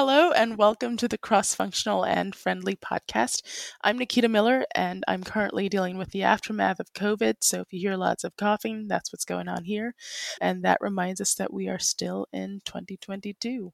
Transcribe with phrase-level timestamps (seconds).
[0.00, 3.42] Hello, and welcome to the Cross Functional and Friendly podcast.
[3.82, 7.38] I'm Nikita Miller, and I'm currently dealing with the aftermath of COVID.
[7.40, 9.96] So if you hear lots of coughing, that's what's going on here.
[10.40, 13.72] And that reminds us that we are still in 2022.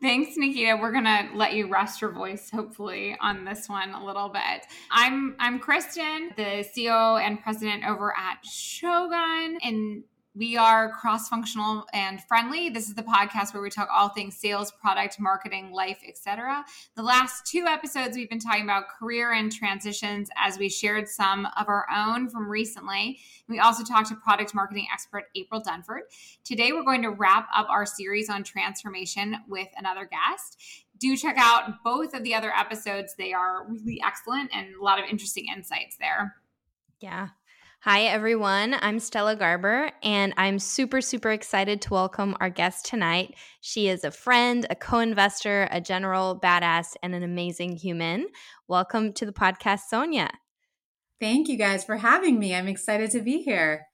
[0.00, 0.78] Thanks, Nikita.
[0.80, 4.66] We're gonna let you rest your voice, hopefully, on this one a little bit.
[4.92, 10.04] I'm I'm Kristen, the CEO and president over at Shogun, and
[10.36, 12.68] we are cross functional and friendly.
[12.68, 16.64] This is the podcast where we talk all things sales, product, marketing, life, etc.
[16.96, 21.46] The last two episodes we've been talking about career and transitions as we shared some
[21.56, 23.20] of our own from recently.
[23.48, 26.00] We also talked to product marketing expert April Dunford.
[26.42, 30.60] Today we're going to wrap up our series on transformation with another guest.
[30.98, 33.14] Do check out both of the other episodes.
[33.16, 36.34] They are really excellent and a lot of interesting insights there.
[37.00, 37.28] Yeah,
[37.84, 38.74] Hi, everyone.
[38.80, 43.34] I'm Stella Garber, and I'm super, super excited to welcome our guest tonight.
[43.60, 48.28] She is a friend, a co investor, a general badass, and an amazing human.
[48.68, 50.30] Welcome to the podcast, Sonia.
[51.20, 52.54] Thank you guys for having me.
[52.54, 53.84] I'm excited to be here.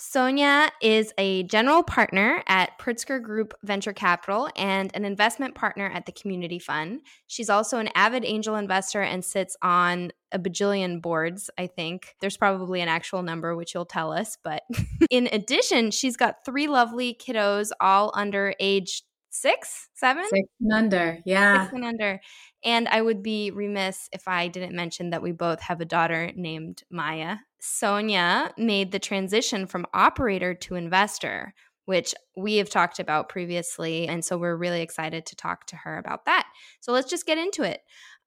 [0.00, 6.06] Sonia is a general partner at Pritzker Group Venture Capital and an investment partner at
[6.06, 7.00] the Community Fund.
[7.26, 12.14] She's also an avid angel investor and sits on a bajillion boards, I think.
[12.20, 14.38] There's probably an actual number, which you'll tell us.
[14.44, 14.62] But
[15.10, 20.24] in addition, she's got three lovely kiddos, all under age six, seven?
[20.30, 21.64] Six and under, yeah.
[21.64, 22.20] Six and under.
[22.64, 26.30] And I would be remiss if I didn't mention that we both have a daughter
[26.36, 27.38] named Maya.
[27.60, 31.54] Sonia made the transition from operator to investor,
[31.86, 34.06] which we have talked about previously.
[34.06, 36.46] And so we're really excited to talk to her about that.
[36.80, 37.80] So let's just get into it.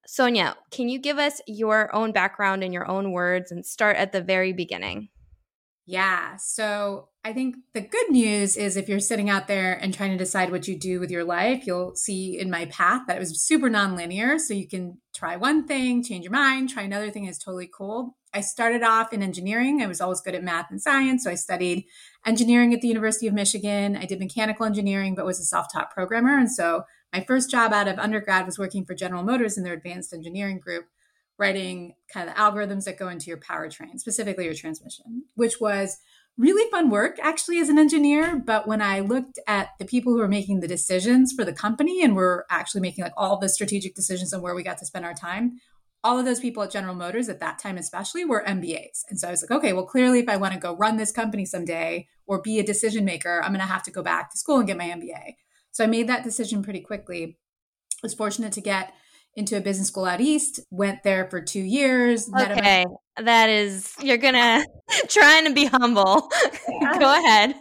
[0.07, 4.11] Sonia, can you give us your own background in your own words and start at
[4.11, 5.09] the very beginning?
[5.85, 6.35] Yeah.
[6.37, 10.17] So I think the good news is if you're sitting out there and trying to
[10.17, 13.43] decide what you do with your life, you'll see in my path that it was
[13.43, 14.39] super nonlinear.
[14.39, 18.15] So you can try one thing, change your mind, try another thing is totally cool.
[18.33, 19.81] I started off in engineering.
[19.81, 21.23] I was always good at math and science.
[21.23, 21.85] So I studied
[22.25, 23.97] engineering at the University of Michigan.
[23.97, 26.37] I did mechanical engineering, but was a self taught programmer.
[26.37, 29.73] And so my first job out of undergrad was working for General Motors in their
[29.73, 30.85] advanced engineering group
[31.37, 35.97] writing kind of the algorithms that go into your powertrain, specifically your transmission, which was
[36.37, 38.41] really fun work actually as an engineer.
[38.43, 42.03] But when I looked at the people who were making the decisions for the company
[42.03, 45.05] and were actually making like all the strategic decisions on where we got to spend
[45.05, 45.59] our time,
[46.03, 49.03] all of those people at General Motors at that time, especially, were MBAs.
[49.09, 51.11] And so I was like, okay, well, clearly, if I want to go run this
[51.11, 54.37] company someday or be a decision maker, I'm going to have to go back to
[54.37, 55.35] school and get my MBA.
[55.71, 57.37] So I made that decision pretty quickly.
[57.93, 58.93] I was fortunate to get
[59.35, 62.29] into a business school out east, went there for two years.
[62.33, 62.85] Okay.
[63.17, 64.65] That is, you're going to,
[65.07, 66.29] trying to be humble.
[66.81, 66.97] Yeah.
[66.97, 67.53] Go ahead.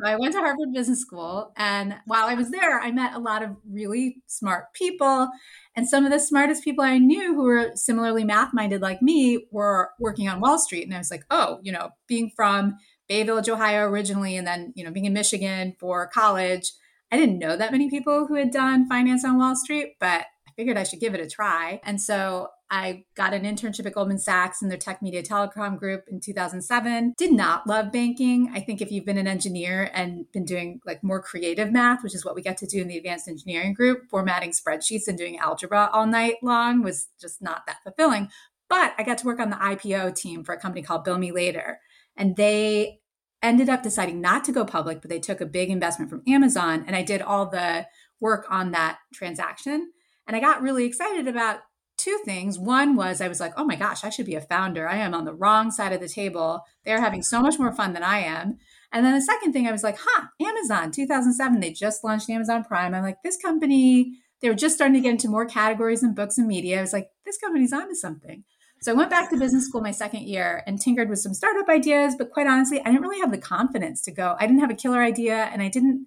[0.00, 1.52] So I went to Harvard Business School.
[1.56, 5.28] And while I was there, I met a lot of really smart people.
[5.74, 9.46] And some of the smartest people I knew who were similarly math minded like me
[9.50, 10.84] were working on Wall Street.
[10.84, 12.76] And I was like, oh, you know, being from
[13.08, 16.72] Bay Village, Ohio originally, and then, you know, being in Michigan for college,
[17.10, 20.26] I didn't know that many people who had done finance on Wall Street, but
[20.60, 21.80] figured I should give it a try.
[21.84, 26.04] And so I got an internship at Goldman Sachs in their tech media telecom group
[26.06, 27.14] in 2007.
[27.16, 28.52] Did not love banking.
[28.52, 32.14] I think if you've been an engineer and been doing like more creative math, which
[32.14, 35.38] is what we get to do in the advanced engineering group, formatting spreadsheets and doing
[35.38, 38.28] algebra all night long was just not that fulfilling.
[38.68, 41.32] But I got to work on the IPO team for a company called Bill Me
[41.32, 41.80] Later.
[42.18, 43.00] And they
[43.42, 46.84] ended up deciding not to go public, but they took a big investment from Amazon.
[46.86, 47.86] And I did all the
[48.20, 49.92] work on that transaction.
[50.30, 51.58] And I got really excited about
[51.98, 52.56] two things.
[52.56, 54.88] One was I was like, oh my gosh, I should be a founder.
[54.88, 56.62] I am on the wrong side of the table.
[56.84, 58.58] They're having so much more fun than I am.
[58.92, 62.62] And then the second thing, I was like, huh, Amazon, 2007, they just launched Amazon
[62.62, 62.94] Prime.
[62.94, 66.38] I'm like, this company, they were just starting to get into more categories and books
[66.38, 66.78] and media.
[66.78, 68.44] I was like, this company's onto something.
[68.82, 71.68] So I went back to business school my second year and tinkered with some startup
[71.68, 72.14] ideas.
[72.16, 74.36] But quite honestly, I didn't really have the confidence to go.
[74.38, 76.06] I didn't have a killer idea and I didn't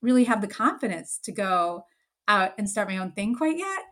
[0.00, 1.86] really have the confidence to go
[2.28, 3.82] out and start my own thing quite yet.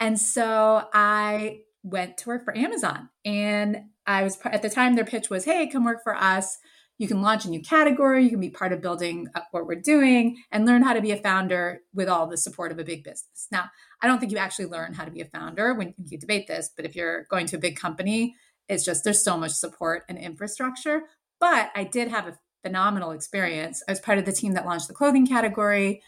[0.00, 3.08] And so I went to work for Amazon.
[3.24, 6.58] And I was at the time their pitch was, "Hey, come work for us.
[6.98, 9.80] You can launch a new category, you can be part of building up what we're
[9.80, 13.02] doing and learn how to be a founder with all the support of a big
[13.02, 13.70] business." Now,
[14.00, 16.70] I don't think you actually learn how to be a founder when you debate this,
[16.76, 18.36] but if you're going to a big company,
[18.68, 21.02] it's just there's so much support and infrastructure.
[21.40, 23.82] But I did have a phenomenal experience.
[23.88, 26.02] I was part of the team that launched the clothing category.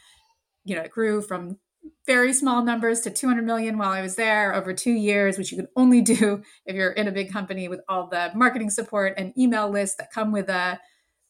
[0.64, 1.58] You know, it grew from
[2.06, 5.56] very small numbers to 200 million while I was there over two years, which you
[5.56, 9.36] can only do if you're in a big company with all the marketing support and
[9.38, 10.80] email lists that come with a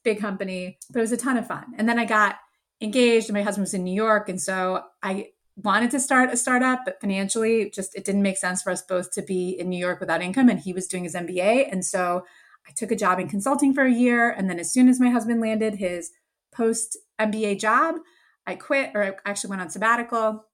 [0.02, 0.78] big company.
[0.90, 1.64] But it was a ton of fun.
[1.76, 2.36] And then I got
[2.80, 4.28] engaged, and my husband was in New York.
[4.28, 8.62] And so I wanted to start a startup, but financially, just it didn't make sense
[8.62, 10.48] for us both to be in New York without income.
[10.48, 11.68] And he was doing his MBA.
[11.70, 12.24] And so
[12.66, 14.30] I took a job in consulting for a year.
[14.30, 16.10] And then as soon as my husband landed his
[16.52, 17.96] post MBA job,
[18.46, 20.44] I quit or I actually went on sabbatical.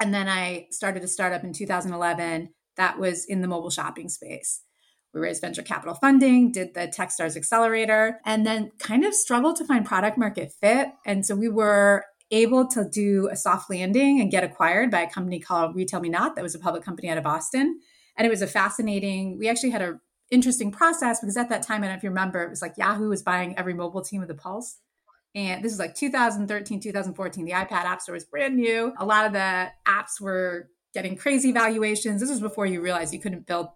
[0.00, 4.62] And then I started a startup in 2011 that was in the mobile shopping space.
[5.12, 9.64] We raised venture capital funding, did the Techstars Accelerator, and then kind of struggled to
[9.64, 10.88] find product market fit.
[11.06, 15.10] And so we were able to do a soft landing and get acquired by a
[15.10, 17.78] company called Retail Me Not that was a public company out of Boston.
[18.16, 20.00] And it was a fascinating, we actually had a
[20.30, 22.76] interesting process because at that time, I don't know if you remember, it was like
[22.76, 24.78] Yahoo was buying every mobile team with the Pulse.
[25.34, 27.44] And this is like 2013, 2014.
[27.44, 28.92] The iPad App Store was brand new.
[28.98, 32.20] A lot of the apps were getting crazy valuations.
[32.20, 33.68] This was before you realized you couldn't build.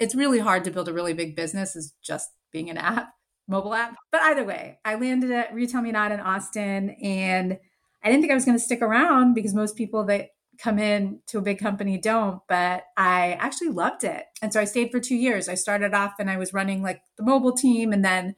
[0.00, 3.10] It's really hard to build a really big business as just being an app,
[3.46, 3.96] mobile app.
[4.10, 7.58] But either way, I landed at Retail Me Not in Austin and
[8.02, 10.28] I didn't think I was going to stick around because most people that
[10.58, 14.24] come in to a big company don't, but I actually loved it.
[14.42, 15.48] And so I stayed for two years.
[15.48, 18.34] I started off and I was running like the mobile team and then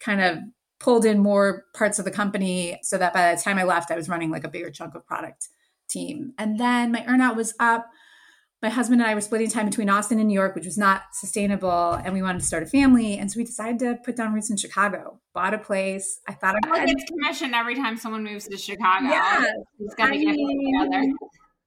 [0.00, 0.38] kind of
[0.78, 3.96] pulled in more parts of the company so that by the time I left, I
[3.96, 5.48] was running like a bigger chunk of product
[5.88, 6.32] team.
[6.38, 7.86] And then my earnout was up.
[8.62, 11.02] My husband and I were splitting time between Austin and New York, which was not
[11.12, 12.00] sustainable.
[12.02, 13.18] And we wanted to start a family.
[13.18, 16.20] And so we decided to put down roots in Chicago, bought a place.
[16.26, 16.88] I thought I had.
[16.88, 19.08] It's commission every time someone moves to Chicago.
[19.08, 19.44] Yeah.
[19.80, 21.12] It's got to get mean, together.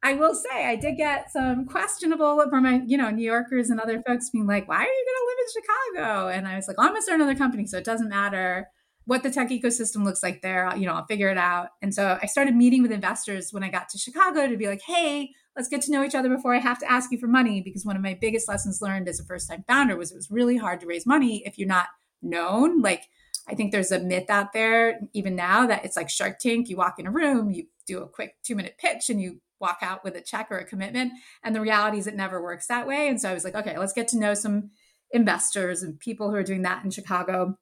[0.03, 3.79] I will say I did get some questionable from my, you know, New Yorkers and
[3.79, 6.27] other folks being like, why are you going to live in Chicago?
[6.29, 7.67] And I was like, well, I'm going to start another company.
[7.67, 8.69] So it doesn't matter
[9.07, 10.69] what the tech ecosystem looks like there.
[10.75, 11.69] You know, I'll figure it out.
[11.81, 14.81] And so I started meeting with investors when I got to Chicago to be like,
[14.81, 17.61] hey, let's get to know each other before I have to ask you for money.
[17.61, 20.29] Because one of my biggest lessons learned as a first time founder was it was
[20.29, 21.87] really hard to raise money if you're not
[22.21, 22.81] known.
[22.81, 23.05] Like,
[23.47, 26.67] I think there's a myth out there, even now, that it's like Shark Tank.
[26.67, 29.77] You walk in a room, you do a quick two minute pitch, and you walk
[29.81, 31.13] out with a check or a commitment.
[31.45, 33.07] And the reality is, it never works that way.
[33.07, 34.71] And so I was like, okay, let's get to know some
[35.11, 37.57] investors and people who are doing that in Chicago.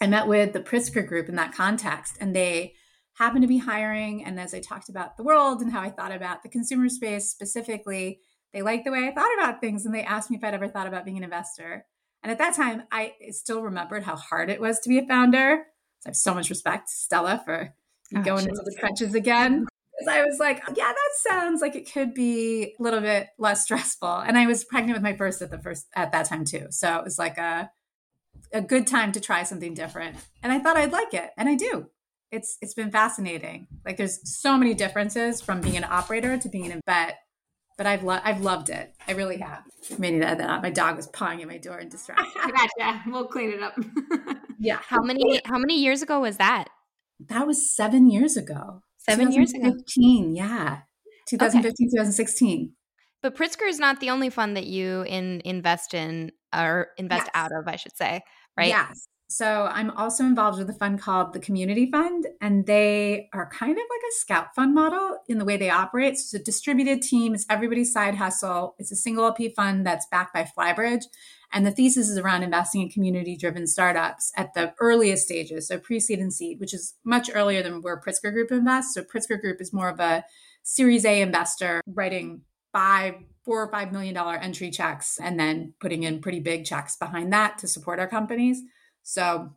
[0.00, 2.74] I met with the Pritzker Group in that context, and they
[3.14, 4.24] happened to be hiring.
[4.24, 7.30] And as I talked about the world and how I thought about the consumer space
[7.30, 8.20] specifically,
[8.52, 10.68] they liked the way I thought about things, and they asked me if I'd ever
[10.68, 11.84] thought about being an investor.
[12.22, 15.64] And at that time, I still remembered how hard it was to be a founder.
[16.00, 17.74] So I have so much respect, Stella, for
[18.16, 19.66] oh, going into the trenches again.
[19.98, 23.62] Because I was like, yeah, that sounds like it could be a little bit less
[23.62, 24.08] stressful.
[24.08, 26.66] And I was pregnant with my first at the first at that time too.
[26.70, 27.70] So it was like a
[28.52, 30.16] a good time to try something different.
[30.42, 31.86] And I thought I'd like it, and I do.
[32.30, 33.66] It's it's been fascinating.
[33.84, 37.18] Like there's so many differences from being an operator to being an vet,
[37.76, 38.94] but I've lo- I've loved it.
[39.08, 39.62] I really have.
[39.98, 40.62] May need to add that up.
[40.62, 42.26] My dog was pawing at my door and distracted.
[42.78, 43.02] gotcha.
[43.06, 43.78] We'll clean it up.
[44.58, 44.78] yeah.
[44.86, 46.68] How many how many years ago was that?
[47.28, 48.82] That was seven years ago.
[48.98, 49.72] Seven years ago.
[49.72, 50.80] 15, yeah.
[51.28, 51.96] 2015, okay.
[51.96, 52.72] 2016.
[53.22, 57.30] But Pritzker is not the only fund that you in invest in or invest yes.
[57.34, 58.22] out of, I should say
[58.56, 58.68] right?
[58.68, 59.06] Yes.
[59.30, 63.70] So I'm also involved with a fund called the Community Fund, and they are kind
[63.70, 66.18] of like a scout fund model in the way they operate.
[66.18, 68.74] So it's a distributed team, it's everybody's side hustle.
[68.80, 71.04] It's a single LP fund that's backed by Flybridge.
[71.52, 75.78] And the thesis is around investing in community driven startups at the earliest stages, so
[75.78, 78.94] pre seed and seed, which is much earlier than where Pritzker Group invests.
[78.94, 80.24] So Pritzker Group is more of a
[80.64, 82.42] Series A investor writing
[82.72, 86.96] five, four or five million dollar entry checks and then putting in pretty big checks
[86.96, 88.62] behind that to support our companies.
[89.02, 89.50] So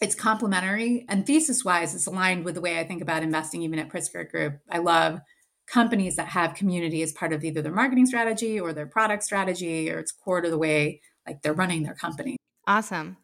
[0.00, 3.78] it's complementary and thesis wise, it's aligned with the way I think about investing, even
[3.78, 4.60] at Pritzker Group.
[4.70, 5.20] I love
[5.66, 9.90] companies that have community as part of either their marketing strategy or their product strategy,
[9.90, 12.36] or it's core to the way like they're running their company.
[12.66, 13.16] Awesome.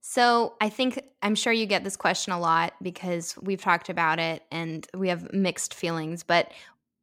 [0.00, 4.18] So I think I'm sure you get this question a lot because we've talked about
[4.18, 6.52] it and we have mixed feelings, but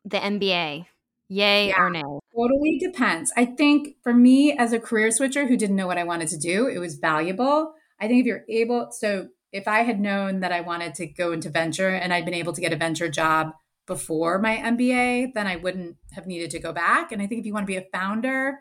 [0.06, 0.86] the MBA,
[1.33, 2.03] Yay yeah, or nay?
[2.35, 3.33] Totally depends.
[3.35, 6.37] I think for me as a career switcher who didn't know what I wanted to
[6.37, 7.73] do, it was valuable.
[7.99, 11.31] I think if you're able, so if I had known that I wanted to go
[11.31, 13.53] into venture and I'd been able to get a venture job
[13.87, 17.11] before my MBA, then I wouldn't have needed to go back.
[17.11, 18.59] And I think if you want to be a founder,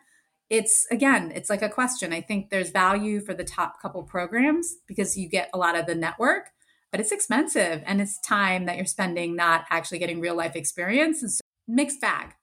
[0.49, 2.13] it's again, it's like a question.
[2.13, 5.87] I think there's value for the top couple programs because you get a lot of
[5.87, 6.51] the network,
[6.91, 11.23] but it's expensive and it's time that you're spending not actually getting real life experience.
[11.23, 12.35] And so mixed bag.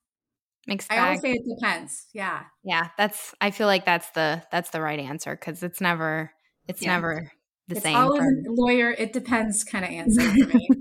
[0.70, 1.00] Mixed bag.
[1.00, 2.08] I always say it depends.
[2.14, 2.44] Yeah.
[2.64, 2.90] Yeah.
[2.98, 6.32] That's, I feel like that's the, that's the right answer because it's never,
[6.68, 6.94] it's yeah.
[6.94, 7.32] never
[7.68, 7.78] the same.
[7.78, 7.96] it's same.
[7.98, 10.70] Always for- lawyer, it depends kind of answer for me.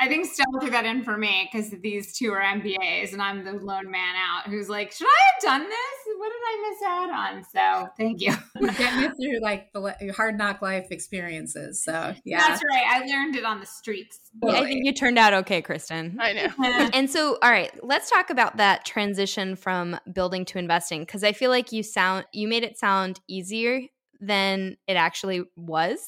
[0.00, 3.44] I think Stella threw that in for me because these two are MBAs and I'm
[3.44, 6.09] the lone man out who's like, should I have done this?
[6.20, 7.44] What did I miss out on?
[7.44, 8.34] So thank you.
[8.76, 11.82] Get me through like the hard knock life experiences.
[11.82, 12.84] So yeah, that's right.
[12.86, 14.20] I learned it on the streets.
[14.46, 16.18] I think you turned out okay, Kristen.
[16.20, 16.48] I know.
[16.92, 21.32] and so, all right, let's talk about that transition from building to investing because I
[21.32, 23.80] feel like you sound you made it sound easier
[24.20, 26.00] than it actually was.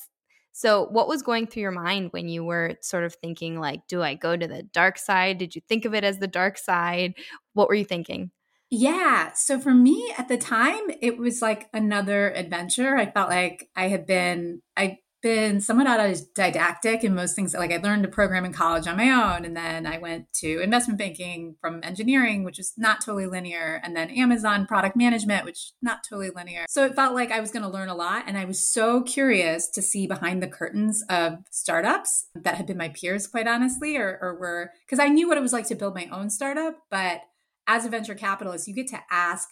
[0.52, 4.02] So, what was going through your mind when you were sort of thinking, like, do
[4.02, 5.38] I go to the dark side?
[5.38, 7.14] Did you think of it as the dark side?
[7.54, 8.30] What were you thinking?
[8.74, 9.32] Yeah.
[9.34, 12.96] So for me at the time, it was like another adventure.
[12.96, 17.52] I felt like I had been, I've been somewhat autodidactic in most things.
[17.52, 19.44] Like I learned to program in college on my own.
[19.44, 23.78] And then I went to investment banking from engineering, which is not totally linear.
[23.84, 26.64] And then Amazon product management, which not totally linear.
[26.66, 28.24] So it felt like I was going to learn a lot.
[28.26, 32.78] And I was so curious to see behind the curtains of startups that had been
[32.78, 35.74] my peers, quite honestly, or, or were, because I knew what it was like to
[35.74, 37.20] build my own startup, but
[37.66, 39.48] as a venture capitalist, you get to ask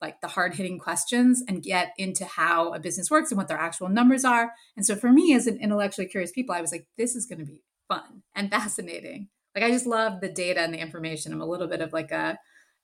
[0.00, 3.58] like the hard hitting questions and get into how a business works and what their
[3.58, 4.52] actual numbers are.
[4.76, 7.40] And so for me, as an intellectually curious people, I was like, this is going
[7.40, 9.28] to be fun and fascinating.
[9.54, 11.32] Like I just love the data and the information.
[11.32, 12.38] I'm a little bit of like a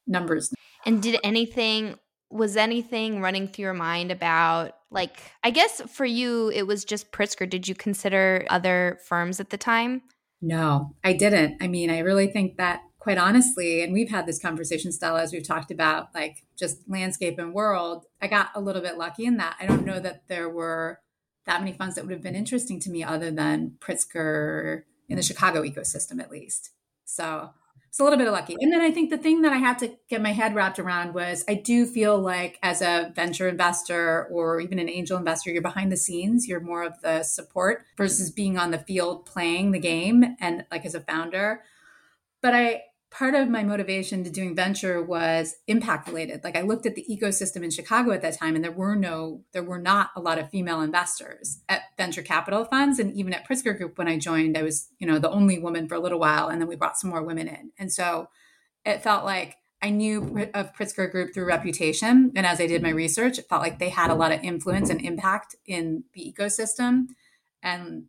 [0.07, 0.53] numbers.
[0.85, 1.99] And did anything
[2.31, 7.13] was anything running through your mind about like I guess for you it was just
[7.13, 7.49] Pritzker.
[7.49, 10.03] Did you consider other firms at the time?
[10.43, 11.63] No, I didn't.
[11.63, 15.31] I mean, I really think that quite honestly, and we've had this conversation, Stella, as
[15.31, 19.37] we've talked about like just landscape and world, I got a little bit lucky in
[19.37, 19.57] that.
[19.61, 21.01] I don't know that there were
[21.45, 25.23] that many funds that would have been interesting to me other than Pritzker in the
[25.23, 26.71] Chicago ecosystem, at least.
[27.05, 27.51] So
[27.91, 28.57] it's a little bit of lucky.
[28.59, 31.13] And then I think the thing that I had to get my head wrapped around
[31.13, 35.61] was I do feel like as a venture investor or even an angel investor, you're
[35.61, 39.79] behind the scenes, you're more of the support versus being on the field playing the
[39.79, 41.61] game and like as a founder.
[42.41, 42.83] But I
[43.15, 46.43] part of my motivation to doing venture was impact related.
[46.43, 49.43] Like i looked at the ecosystem in chicago at that time and there were no
[49.53, 52.99] there were not a lot of female investors at venture capital funds.
[52.99, 55.87] And even at pritzker group when i joined i was you know the only woman
[55.87, 57.71] for a little while and then we brought some more women in.
[57.79, 58.29] And so
[58.85, 62.33] it felt like i knew of pritzker group through reputation.
[62.35, 64.91] And as i did my research it felt like they had a lot of influence
[64.91, 67.07] and impact in the ecosystem.
[67.63, 68.07] And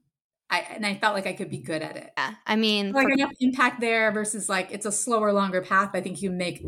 [0.50, 2.12] I, and I felt like I could be good at it.
[2.18, 2.36] Yeah.
[2.46, 5.92] I mean, like for- enough impact there versus like it's a slower, longer path.
[5.94, 6.64] I think you make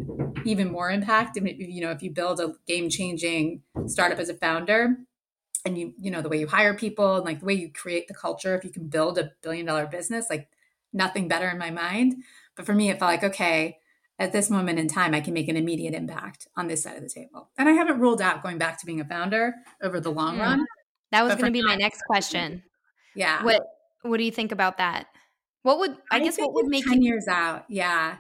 [0.46, 1.38] even more impact.
[1.38, 4.98] And you know, if you build a game changing startup as a founder
[5.66, 8.08] and you, you know, the way you hire people and like the way you create
[8.08, 10.50] the culture, if you can build a billion dollar business, like
[10.92, 12.16] nothing better in my mind.
[12.56, 13.78] But for me, it felt like, okay,
[14.20, 17.04] at this moment in time, I can make an immediate impact on this side of
[17.04, 17.50] the table.
[17.58, 20.42] And I haven't ruled out going back to being a founder over the long mm.
[20.42, 20.66] run.
[21.12, 22.64] That was going to be my next question.
[23.16, 23.44] Yeah.
[23.44, 23.62] What
[24.04, 25.08] What do you think about that?
[25.64, 27.66] What would I, I guess what would make ten you- years out?
[27.68, 28.18] Yeah,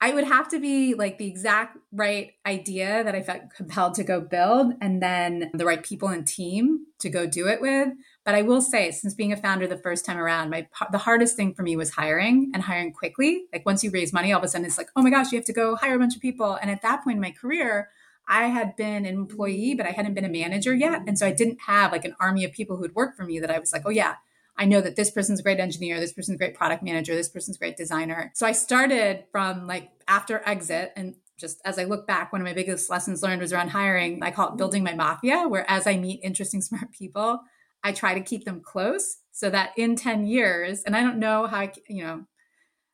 [0.00, 4.04] I would have to be like the exact right idea that I felt compelled to
[4.04, 7.88] go build, and then the right people and team to go do it with.
[8.24, 11.36] But I will say, since being a founder the first time around, my the hardest
[11.36, 13.44] thing for me was hiring and hiring quickly.
[13.52, 15.38] Like once you raise money, all of a sudden it's like, oh my gosh, you
[15.38, 16.58] have to go hire a bunch of people.
[16.60, 17.90] And at that point in my career,
[18.28, 21.32] I had been an employee, but I hadn't been a manager yet, and so I
[21.32, 23.82] didn't have like an army of people who'd work for me that I was like,
[23.86, 24.16] oh yeah,
[24.58, 27.28] I know that this person's a great engineer, this person's a great product manager, this
[27.28, 28.32] person's a great designer.
[28.34, 32.46] So I started from like after exit and just as I look back, one of
[32.46, 34.22] my biggest lessons learned was around hiring.
[34.22, 34.56] I call it mm-hmm.
[34.56, 37.40] building my mafia, where as I meet interesting, smart people,
[37.84, 41.46] I try to keep them close so that in 10 years, and I don't know
[41.46, 42.24] how, I, you know,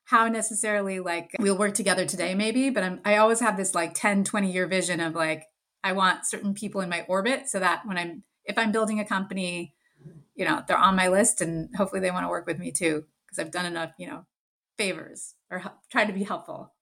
[0.05, 3.95] how necessarily like we'll work together today, maybe, but I'm, I always have this like
[3.95, 5.45] 10, 20 year vision of like,
[5.85, 9.05] I want certain people in my orbit so that when I'm, if I'm building a
[9.05, 9.75] company,
[10.35, 13.05] you know they're on my list and hopefully they want to work with me too
[13.27, 14.25] because i've done enough you know
[14.79, 16.75] favors or tried to be helpful.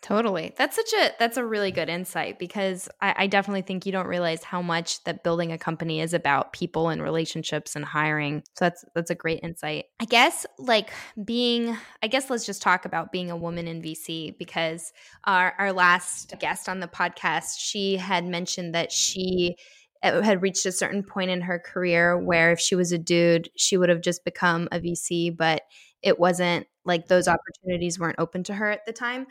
[0.00, 0.54] Totally.
[0.56, 4.06] That's such a that's a really good insight because I, I, definitely think you don't
[4.06, 8.44] realize how much that building a company is about people and relationships and hiring.
[8.54, 9.86] So that's that's a great insight.
[9.98, 10.90] I guess like
[11.24, 14.92] being i guess let's just talk about being a woman in vc because
[15.24, 19.56] our our last guest on the podcast she had mentioned that she
[20.02, 23.76] had reached a certain point in her career where if she was a dude, she
[23.76, 25.62] would have just become a VC, but
[26.02, 29.26] it wasn't like those opportunities weren't open to her at the time.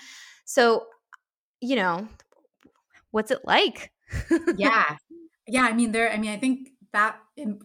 [0.45, 0.85] So,
[1.61, 2.07] you know,
[3.11, 3.91] what's it like?
[4.57, 4.97] yeah.
[5.47, 5.63] Yeah.
[5.63, 7.17] I mean, there, I mean, I think that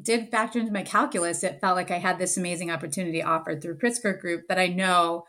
[0.02, 1.42] did factor into my calculus.
[1.42, 5.25] It felt like I had this amazing opportunity offered through Pritzker Group that I know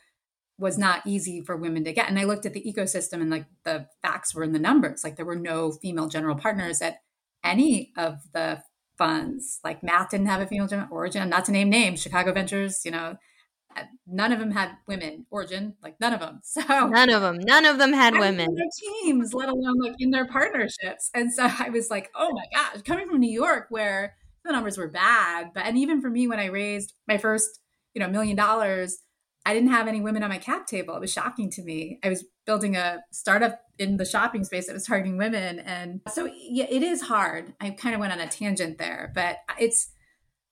[0.58, 2.10] was not easy for women to get.
[2.10, 5.04] And I looked at the ecosystem and like the facts were in the numbers.
[5.04, 6.98] Like there were no female general partners at
[7.44, 8.64] any of the
[8.98, 9.60] funds.
[9.64, 13.18] Like Math didn't have a female origin, not to name names, Chicago Ventures, you know,
[13.76, 16.42] uh, none of them had women origin, like none of them.
[16.44, 18.56] So none of them, none of them had women.
[19.02, 21.10] Teams, let alone like in their partnerships.
[21.14, 24.78] And so I was like, oh my gosh, coming from New York where the numbers
[24.78, 27.60] were bad, but and even for me when I raised my first,
[27.94, 29.00] you know, million dollars,
[29.46, 30.96] I didn't have any women on my cap table.
[30.96, 32.00] It was shocking to me.
[32.04, 35.60] I was building a startup in the shopping space that was targeting women.
[35.60, 37.54] And so, yeah, it is hard.
[37.60, 39.90] I kind of went on a tangent there, but it's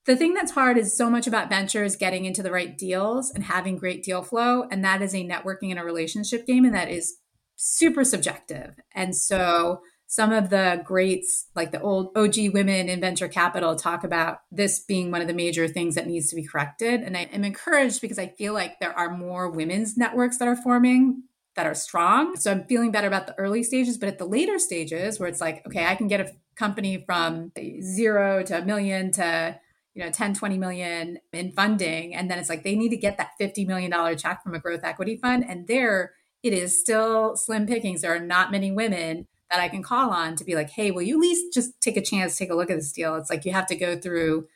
[0.05, 3.43] the thing that's hard is so much about ventures getting into the right deals and
[3.43, 4.63] having great deal flow.
[4.71, 6.65] And that is a networking and a relationship game.
[6.65, 7.17] And that is
[7.55, 8.75] super subjective.
[8.95, 14.03] And so, some of the greats, like the old OG women in venture capital, talk
[14.03, 16.99] about this being one of the major things that needs to be corrected.
[16.99, 20.55] And I am encouraged because I feel like there are more women's networks that are
[20.57, 21.23] forming
[21.55, 22.35] that are strong.
[22.37, 25.41] So I'm feeling better about the early stages, but at the later stages where it's
[25.41, 29.59] like, okay, I can get a company from zero to a million to
[29.93, 33.17] you know 10 20 million in funding and then it's like they need to get
[33.17, 37.35] that 50 million dollar check from a growth equity fund and there it is still
[37.35, 40.69] slim pickings there are not many women that I can call on to be like,
[40.69, 43.15] hey, will you at least just take a chance, take a look at this deal?
[43.15, 44.47] It's like you have to go through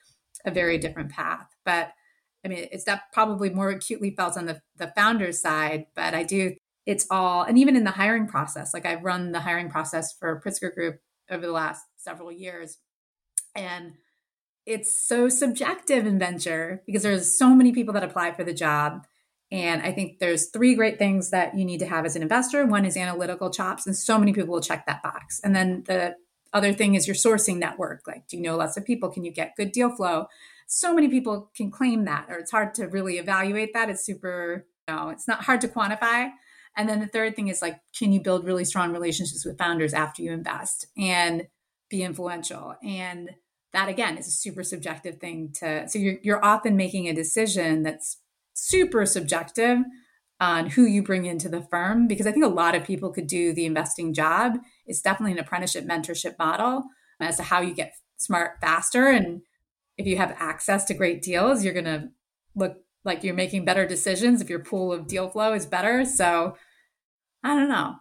[0.45, 1.47] a very different path.
[1.65, 1.91] But
[2.43, 6.23] I mean, it's that probably more acutely felt on the, the founder's side, but I
[6.23, 6.55] do,
[6.85, 10.41] it's all, and even in the hiring process, like I've run the hiring process for
[10.45, 10.99] Pritzker Group
[11.29, 12.77] over the last several years.
[13.55, 13.93] And
[14.65, 19.05] it's so subjective in venture because there's so many people that apply for the job
[19.51, 22.65] and I think there's three great things that you need to have as an investor.
[22.65, 25.39] One is analytical chops, and so many people will check that box.
[25.43, 26.15] And then the
[26.51, 28.01] other thing is your sourcing network.
[28.07, 29.09] Like, do you know lots of people?
[29.09, 30.27] Can you get good deal flow?
[30.67, 33.89] So many people can claim that, or it's hard to really evaluate that.
[33.89, 36.31] It's super, you know, it's not hard to quantify.
[36.77, 39.93] And then the third thing is like, can you build really strong relationships with founders
[39.93, 41.47] after you invest and
[41.89, 42.75] be influential?
[42.83, 43.31] And
[43.73, 47.83] that again is a super subjective thing to so you're you're often making a decision
[47.83, 48.21] that's
[48.53, 49.79] super subjective
[50.39, 53.27] on who you bring into the firm because I think a lot of people could
[53.27, 54.57] do the investing job.
[54.85, 56.83] It's definitely an apprenticeship mentorship model
[57.19, 59.07] as to how you get smart faster.
[59.07, 59.41] And
[59.97, 62.09] if you have access to great deals, you're going to
[62.55, 66.03] look like you're making better decisions if your pool of deal flow is better.
[66.03, 66.57] So
[67.45, 67.95] I don't know.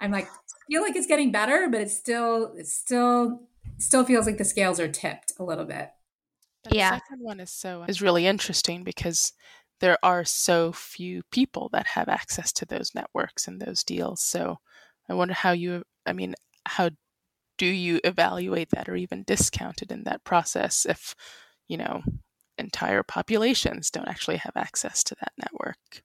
[0.00, 0.28] I'm like,
[0.68, 3.42] feel like it's getting better, but it's still, it's still,
[3.78, 5.90] still feels like the scales are tipped a little bit.
[6.64, 6.90] That yeah.
[6.90, 9.32] second one is so is really interesting because
[9.78, 14.20] there are so few people that have access to those networks and those deals.
[14.20, 14.58] So
[15.08, 16.34] I wonder how you, I mean,
[16.66, 16.90] how
[17.58, 21.14] do you evaluate that or even discount it in that process if,
[21.68, 22.02] you know,
[22.58, 26.02] entire populations don't actually have access to that network?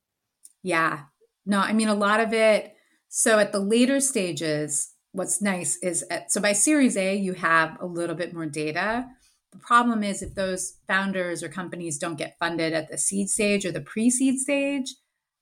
[0.61, 1.05] Yeah.
[1.45, 2.73] No, I mean, a lot of it.
[3.09, 7.77] So at the later stages, what's nice is at, so by Series A, you have
[7.81, 9.07] a little bit more data
[9.51, 13.65] the problem is if those founders or companies don't get funded at the seed stage
[13.65, 14.95] or the pre-seed stage,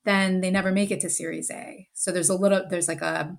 [0.04, 1.88] then they never make it to Series A.
[1.94, 3.38] So there's a little, there's like a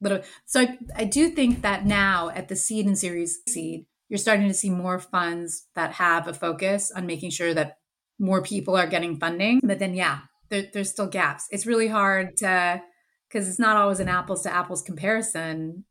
[0.00, 0.20] little.
[0.44, 4.48] So I, I do think that now at the seed and Series seed, you're starting
[4.48, 7.78] to see more funds that have a focus on making sure that
[8.18, 9.60] more people are getting funding.
[9.62, 10.20] But then, yeah,
[10.50, 11.46] there, there's still gaps.
[11.50, 12.82] It's really hard to
[13.28, 15.84] because it's not always an apples to apples comparison.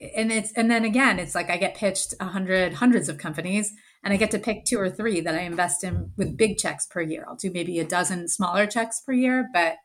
[0.00, 3.72] And it's and then again it's like i get pitched a hundred hundreds of companies
[4.04, 6.84] and i get to pick two or three that i invest in with big checks
[6.84, 7.24] per year.
[7.26, 9.76] I'll do maybe a dozen smaller checks per year but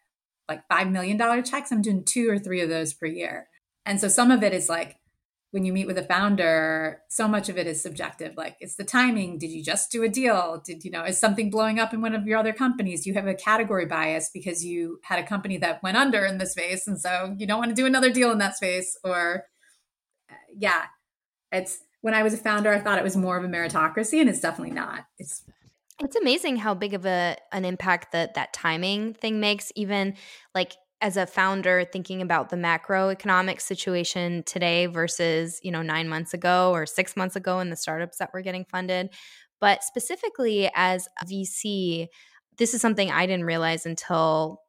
[0.50, 3.48] like five million dollar checks i'm doing two or three of those per year.
[3.86, 4.98] And so some of it is like
[5.52, 8.36] when you meet with a founder so much of it is subjective.
[8.38, 9.38] Like it's the timing.
[9.38, 10.62] Did you just do a deal?
[10.66, 13.04] Did you know is something blowing up in one of your other companies?
[13.04, 16.38] Do you have a category bias because you had a company that went under in
[16.38, 18.98] this space and so you don't want to do another deal in that space?
[19.04, 19.44] Or
[20.30, 20.86] uh, yeah,
[21.52, 24.30] it's when I was a founder, I thought it was more of a meritocracy, and
[24.30, 25.06] it's definitely not.
[25.20, 25.44] It's
[26.00, 29.72] it's amazing how big of a an impact that that timing thing makes.
[29.76, 30.16] Even
[30.56, 36.34] like as a founder, thinking about the macroeconomic situation today versus you know nine months
[36.34, 39.10] ago or six months ago in the startups that were getting funded,
[39.60, 42.08] but specifically as a VC,
[42.58, 44.62] this is something I didn't realize until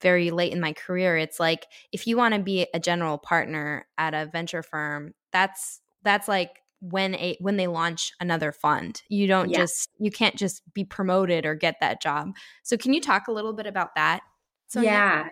[0.00, 1.16] very late in my career.
[1.16, 5.80] It's like if you want to be a general partner at a venture firm that's
[6.02, 9.02] that's like when a when they launch another fund.
[9.08, 9.58] You don't yeah.
[9.58, 12.34] just you can't just be promoted or get that job.
[12.62, 14.20] So can you talk a little bit about that
[14.68, 15.28] so yeah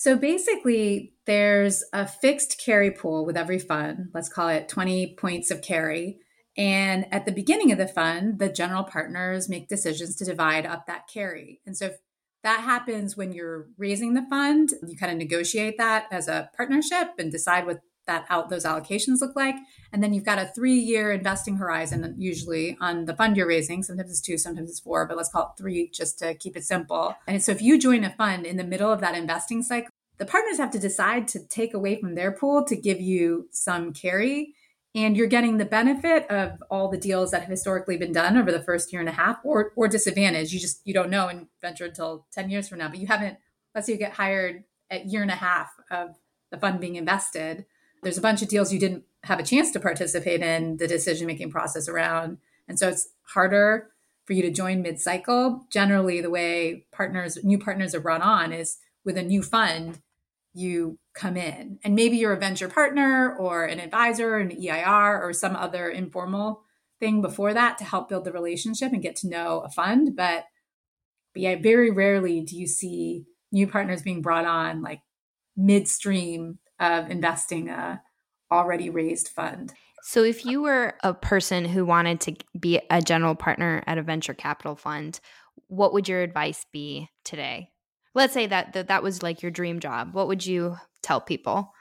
[0.00, 5.50] so basically there's a fixed carry pool with every fund let's call it 20 points
[5.50, 6.18] of carry
[6.56, 10.86] and at the beginning of the fund the general partners make decisions to divide up
[10.86, 11.98] that carry and so if
[12.42, 14.72] that happens when you're raising the fund.
[14.86, 19.20] You kind of negotiate that as a partnership and decide what that out those allocations
[19.20, 19.54] look like.
[19.92, 23.82] And then you've got a three year investing horizon, usually on the fund you're raising.
[23.82, 26.64] Sometimes it's two, sometimes it's four, but let's call it three just to keep it
[26.64, 27.14] simple.
[27.26, 30.26] And so if you join a fund in the middle of that investing cycle, the
[30.26, 34.54] partners have to decide to take away from their pool to give you some carry.
[34.94, 38.50] And you're getting the benefit of all the deals that have historically been done over
[38.50, 40.52] the first year and a half or or disadvantage.
[40.52, 42.88] You just you don't know and venture until 10 years from now.
[42.88, 43.38] But you haven't,
[43.72, 46.16] let's say you get hired at year and a half of
[46.50, 47.64] the fund being invested
[48.02, 51.26] there's a bunch of deals you didn't have a chance to participate in the decision
[51.26, 52.38] making process around.
[52.68, 53.90] And so it's harder
[54.24, 55.66] for you to join mid cycle.
[55.70, 60.00] Generally, the way partners, new partners are brought on is with a new fund,
[60.54, 61.78] you come in.
[61.84, 66.62] And maybe you're a venture partner or an advisor, an EIR, or some other informal
[66.98, 70.16] thing before that to help build the relationship and get to know a fund.
[70.16, 70.44] But,
[71.32, 75.00] but yeah, very rarely do you see new partners being brought on like
[75.56, 78.02] midstream of investing a
[78.50, 79.72] already raised fund.
[80.02, 84.02] So if you were a person who wanted to be a general partner at a
[84.02, 85.20] venture capital fund,
[85.68, 87.70] what would your advice be today?
[88.14, 90.14] Let's say that that, that was like your dream job.
[90.14, 91.72] What would you tell people?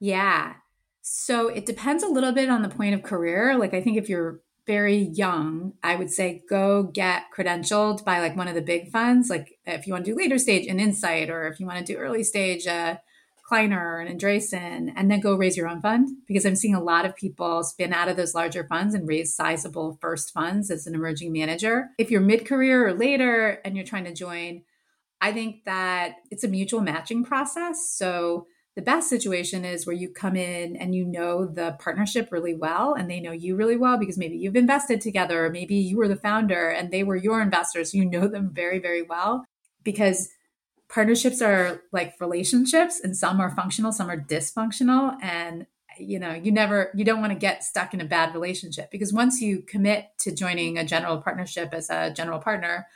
[0.00, 0.54] Yeah.
[1.02, 3.56] So it depends a little bit on the point of career.
[3.56, 8.36] Like I think if you're very young, I would say go get credentialed by like
[8.36, 9.30] one of the big funds.
[9.30, 11.92] Like if you want to do later stage an insight, or if you want to
[11.92, 12.96] do early stage uh,
[13.48, 17.06] Kleiner and Andreessen, and then go raise your own fund because I'm seeing a lot
[17.06, 20.94] of people spin out of those larger funds and raise sizable first funds as an
[20.94, 21.88] emerging manager.
[21.96, 24.64] If you're mid career or later and you're trying to join,
[25.22, 27.88] I think that it's a mutual matching process.
[27.90, 32.54] So the best situation is where you come in and you know the partnership really
[32.54, 35.96] well and they know you really well because maybe you've invested together or maybe you
[35.96, 37.94] were the founder and they were your investors.
[37.94, 39.42] You know them very, very well
[39.82, 40.28] because
[40.88, 45.16] partnerships are like relationships and some are functional some are dysfunctional.
[45.22, 45.66] And
[45.98, 49.12] you know you never you don't want to get stuck in a bad relationship because
[49.12, 52.86] once you commit to joining a general partnership as a general partner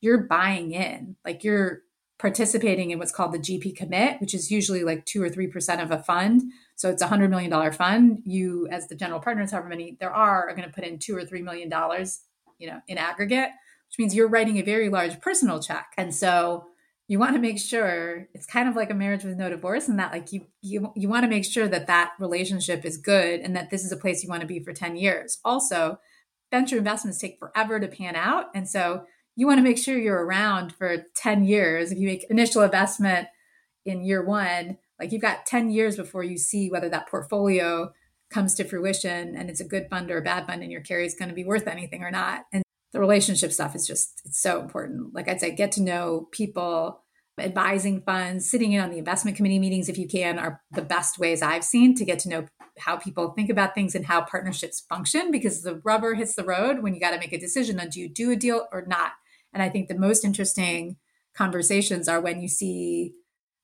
[0.00, 1.16] you're buying in.
[1.24, 1.82] Like you're
[2.18, 5.90] participating in what's called the gp commit which is usually like 2 or 3% of
[5.90, 6.42] a fund.
[6.76, 8.22] So it's a $100 million fund.
[8.24, 11.16] You as the general partners however many there are are going to put in 2
[11.16, 12.20] or 3 million dollars
[12.58, 13.50] you know in aggregate
[13.92, 15.92] which means you're writing a very large personal check.
[15.98, 16.64] And so
[17.12, 19.98] you want to make sure it's kind of like a marriage with no divorce and
[19.98, 23.54] that like you you you want to make sure that that relationship is good and
[23.54, 25.38] that this is a place you want to be for 10 years.
[25.44, 25.98] Also
[26.50, 29.04] venture investments take forever to pan out and so
[29.36, 31.92] you want to make sure you're around for 10 years.
[31.92, 33.28] If you make initial investment
[33.84, 37.92] in year 1 like you've got 10 years before you see whether that portfolio
[38.30, 41.04] comes to fruition and it's a good fund or a bad fund and your carry
[41.04, 42.46] is going to be worth anything or not.
[42.54, 45.12] And the relationship stuff is just it's so important.
[45.12, 47.01] Like i'd say get to know people
[47.38, 51.18] advising funds sitting in on the investment committee meetings if you can are the best
[51.18, 52.46] ways i've seen to get to know
[52.78, 56.82] how people think about things and how partnerships function because the rubber hits the road
[56.82, 59.12] when you got to make a decision on do you do a deal or not?
[59.52, 60.96] And i think the most interesting
[61.34, 63.14] conversations are when you see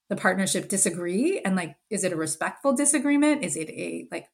[0.08, 3.44] the partnership disagree and like is it a respectful disagreement?
[3.44, 4.26] Is it a like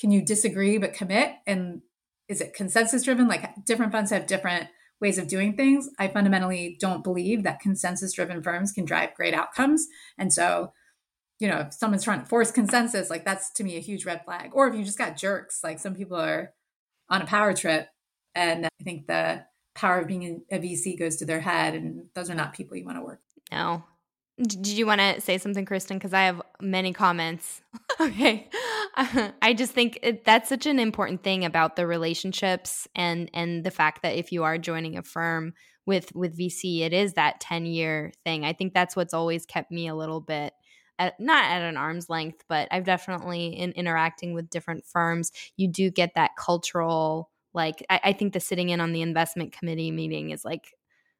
[0.00, 1.32] can you disagree but commit?
[1.46, 1.82] And
[2.28, 3.28] is it consensus driven?
[3.28, 4.68] Like different funds have different
[5.00, 5.88] ways of doing things.
[5.98, 9.86] I fundamentally don't believe that consensus driven firms can drive great outcomes.
[10.18, 10.72] And so,
[11.38, 14.24] you know, if someone's trying to force consensus, like that's to me a huge red
[14.24, 14.50] flag.
[14.54, 16.52] Or if you just got jerks, like some people are
[17.10, 17.88] on a power trip
[18.34, 22.30] and I think the power of being a VC goes to their head and those
[22.30, 23.20] are not people you want to work.
[23.52, 23.84] No,
[24.42, 25.96] did you want to say something, Kristen?
[25.96, 27.62] Because I have many comments.
[28.00, 28.48] okay,
[28.96, 33.70] I just think it, that's such an important thing about the relationships and and the
[33.70, 35.54] fact that if you are joining a firm
[35.86, 38.44] with with VC, it is that ten year thing.
[38.44, 40.52] I think that's what's always kept me a little bit.
[40.98, 45.68] At, not at an arm's length, but I've definitely in interacting with different firms, you
[45.68, 49.90] do get that cultural like I, I think the sitting in on the investment committee
[49.90, 50.74] meeting is like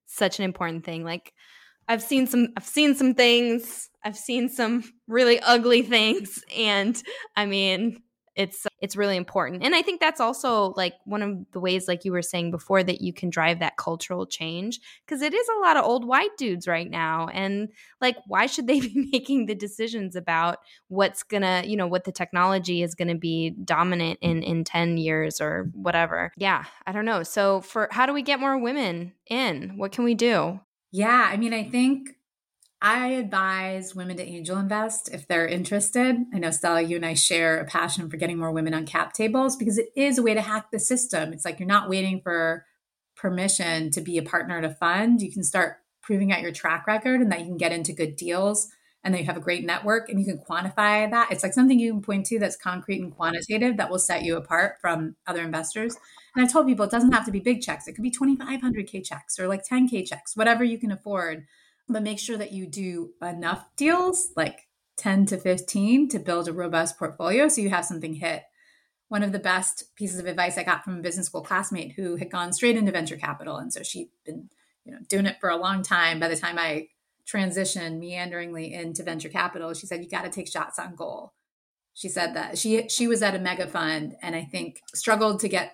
[0.07, 1.03] such an important thing.
[1.03, 1.33] Like
[1.89, 3.91] I've seen some I've seen some things.
[4.05, 7.01] I've seen some really ugly things and
[7.35, 8.03] I mean
[8.37, 9.65] it's it's really important.
[9.65, 12.83] And I think that's also like one of the ways like you were saying before
[12.83, 16.37] that you can drive that cultural change because it is a lot of old white
[16.37, 17.71] dudes right now and
[18.01, 22.05] like why should they be making the decisions about what's going to, you know, what
[22.05, 26.31] the technology is going to be dominant in in 10 years or whatever.
[26.37, 27.23] Yeah, I don't know.
[27.23, 29.79] So for how do we get more women in?
[29.79, 30.61] What can we do?
[30.97, 32.17] Yeah, I mean, I think
[32.81, 36.17] I advise women to angel invest if they're interested.
[36.33, 39.13] I know, Stella, you and I share a passion for getting more women on cap
[39.13, 41.35] tables because it is a way to hack the system.
[41.35, 42.65] It's like you're not waiting for
[43.15, 45.21] permission to be a partner to fund.
[45.21, 48.17] You can start proving out your track record and that you can get into good
[48.17, 48.69] deals
[49.07, 51.31] and then you have a great network and you can quantify that.
[51.31, 54.37] It's like something you can point to that's concrete and quantitative that will set you
[54.37, 55.97] apart from other investors.
[56.35, 57.87] And I told people it doesn't have to be big checks.
[57.87, 61.47] It could be 2500k checks or like 10k checks, whatever you can afford.
[61.89, 64.67] But make sure that you do enough deals, like
[64.97, 68.43] 10 to 15 to build a robust portfolio so you have something hit.
[69.07, 72.17] One of the best pieces of advice I got from a business school classmate who
[72.17, 74.51] had gone straight into venture capital and so she'd been,
[74.85, 76.89] you know, doing it for a long time by the time I
[77.27, 81.33] transition meanderingly into venture capital, she said, you got to take shots on goal.
[81.95, 85.49] She said that she she was at a mega fund and I think struggled to
[85.49, 85.73] get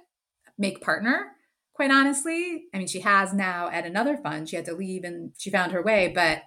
[0.56, 1.32] make partner,
[1.74, 2.64] quite honestly.
[2.72, 4.48] I mean, she has now at another fund.
[4.48, 6.42] She had to leave and she found her way, but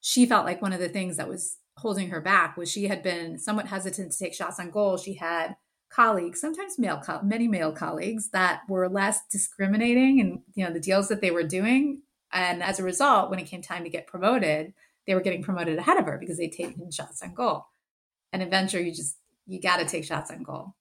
[0.00, 3.02] she felt like one of the things that was holding her back was she had
[3.02, 4.96] been somewhat hesitant to take shots on goal.
[4.96, 5.56] She had
[5.90, 11.08] colleagues, sometimes male, many male colleagues that were less discriminating and you know the deals
[11.08, 14.74] that they were doing and as a result, when it came time to get promoted,
[15.06, 17.66] they were getting promoted ahead of her because they'd taken shots on goal.
[18.32, 20.74] And in venture, you just you got to take shots on goal.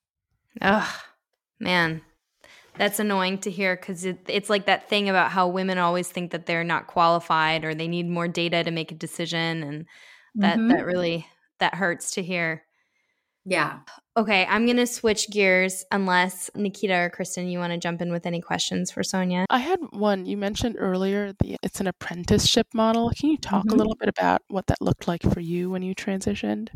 [0.61, 1.01] Oh
[1.59, 2.01] man,
[2.77, 6.31] that's annoying to hear because it, it's like that thing about how women always think
[6.31, 9.85] that they're not qualified or they need more data to make a decision, and
[10.35, 10.69] that mm-hmm.
[10.69, 11.25] that really
[11.59, 12.63] that hurts to hear.
[13.45, 13.79] Yeah.
[14.17, 18.11] Okay, I'm going to switch gears unless Nikita or Kristen, you want to jump in
[18.11, 19.45] with any questions for Sonia.
[19.51, 20.25] I had one.
[20.25, 23.11] You mentioned earlier the it's an apprenticeship model.
[23.15, 23.75] Can you talk mm-hmm.
[23.75, 26.69] a little bit about what that looked like for you when you transitioned?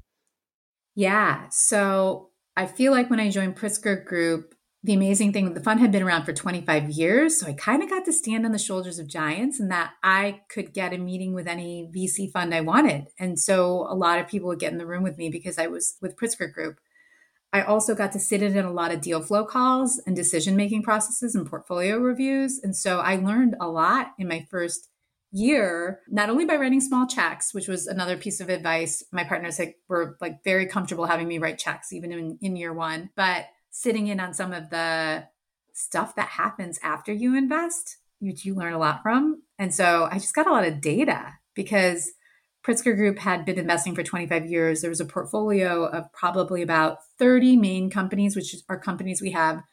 [0.94, 1.48] Yeah.
[1.50, 5.92] So I feel like when I joined Pritzker Group, the amazing thing, the fund had
[5.92, 7.40] been around for 25 years.
[7.40, 10.42] So I kind of got to stand on the shoulders of giants and that I
[10.50, 13.08] could get a meeting with any VC fund I wanted.
[13.20, 15.66] And so a lot of people would get in the room with me because I
[15.66, 16.78] was with Pritzker Group.
[17.54, 20.84] I also got to sit in a lot of deal flow calls and decision making
[20.84, 22.60] processes and portfolio reviews.
[22.64, 24.88] And so I learned a lot in my first
[25.34, 29.04] year, not only by writing small checks, which was another piece of advice.
[29.12, 32.74] My partners like, were like very comfortable having me write checks even in, in year
[32.74, 35.26] one, but sitting in on some of the
[35.74, 39.42] stuff that happens after you invest, which you learn a lot from.
[39.58, 42.12] And so I just got a lot of data because
[42.66, 44.82] Pritzker Group had been investing for 25 years.
[44.82, 49.64] There was a portfolio of probably about 30 main companies, which are companies we have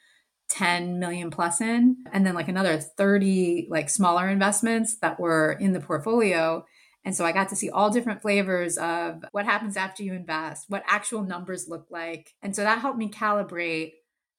[0.49, 5.73] 10 million plus in, and then like another 30 like smaller investments that were in
[5.73, 6.65] the portfolio.
[7.05, 10.65] And so I got to see all different flavors of what happens after you invest,
[10.69, 12.35] what actual numbers look like.
[12.43, 13.93] And so that helped me calibrate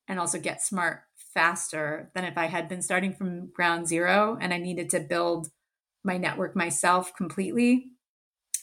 [0.08, 1.02] and also get smart
[1.34, 5.50] faster than if I had been starting from ground zero and I needed to build
[6.04, 7.92] my network myself completely.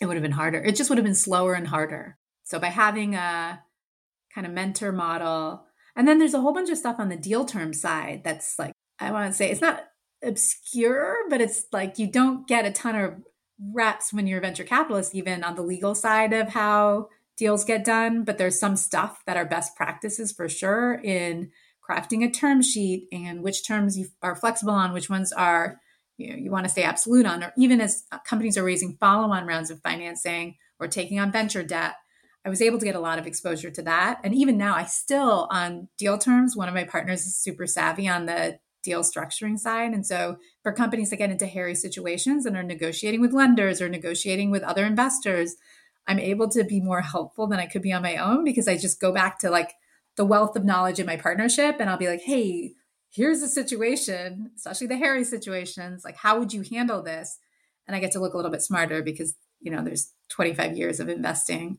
[0.01, 0.63] It would have been harder.
[0.63, 2.19] It just would have been slower and harder.
[2.45, 3.63] So by having a
[4.35, 5.65] kind of mentor model,
[5.97, 8.73] and then there's a whole bunch of stuff on the deal term side that's like,
[9.01, 9.85] I want to say it's not
[10.23, 13.15] obscure, but it's like you don't get a ton of
[13.73, 17.85] reps when you're a venture capitalist, even on the legal side of how deals get
[17.85, 18.25] done.
[18.25, 21.51] But there's some stuff that are best practices for sure in
[21.89, 25.81] crafting a term sheet and which terms you are flexible on, which ones are
[26.17, 28.97] you know you want to stay absolute on, or even as uh, companies are raising
[28.99, 31.95] follow-on rounds of financing or taking on venture debt.
[32.45, 34.21] I was able to get a lot of exposure to that.
[34.23, 38.07] And even now, I still, on deal terms, one of my partners is super savvy
[38.07, 39.93] on the deal structuring side.
[39.93, 43.89] And so for companies that get into hairy situations and are negotiating with lenders or
[43.89, 45.57] negotiating with other investors,
[46.07, 48.77] I'm able to be more helpful than I could be on my own because I
[48.77, 49.73] just go back to like
[50.17, 52.75] the wealth of knowledge in my partnership and I'll be like, hey,
[53.17, 56.05] here's the situation, especially the hairy situations.
[56.05, 57.39] Like, how would you handle this?
[57.87, 61.01] And I get to look a little bit smarter because, you know, there's 25 years
[61.01, 61.79] of investing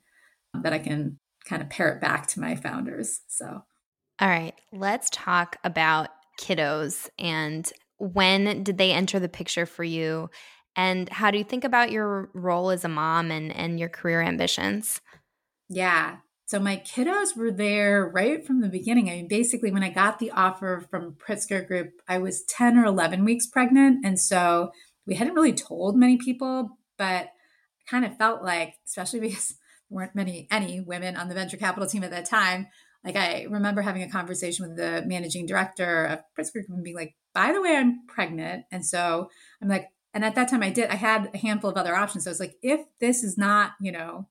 [0.64, 3.22] that I can kind of parrot back to my founders.
[3.28, 3.64] So,
[4.20, 10.30] all right, let's talk about kiddos and when did they enter the picture for you
[10.76, 14.22] and how do you think about your role as a mom and and your career
[14.22, 15.02] ambitions
[15.68, 19.90] yeah so my kiddos were there right from the beginning i mean basically when i
[19.90, 24.72] got the offer from pritzker group i was 10 or 11 weeks pregnant and so
[25.06, 27.30] we hadn't really told many people but
[27.90, 29.50] kind of felt like especially because
[29.90, 32.68] there weren't many any women on the venture capital team at that time
[33.04, 36.96] like I remember having a conversation with the managing director of Pritzker Group and being
[36.96, 38.66] like, by the way, I'm pregnant.
[38.70, 39.30] And so
[39.62, 42.24] I'm like, and at that time I did, I had a handful of other options.
[42.26, 44.28] So I was like, if this is not, you know,